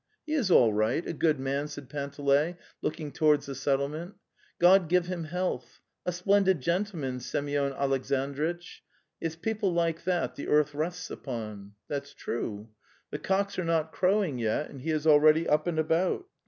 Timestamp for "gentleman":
6.59-7.19